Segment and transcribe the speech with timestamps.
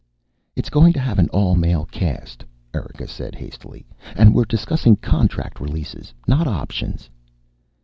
[0.55, 3.85] "It's going to have an all male cast," Erika said hastily.
[4.15, 7.07] "And we're discussing contract releases, not options."